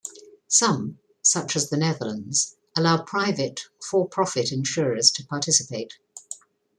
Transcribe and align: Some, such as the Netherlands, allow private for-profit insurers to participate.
Some, 0.47 0.97
such 1.21 1.55
as 1.55 1.69
the 1.69 1.77
Netherlands, 1.77 2.55
allow 2.75 3.03
private 3.03 3.65
for-profit 3.79 4.51
insurers 4.51 5.11
to 5.11 5.23
participate. 5.23 5.99